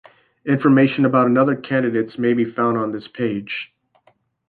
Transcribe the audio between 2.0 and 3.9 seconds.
may be found on this page.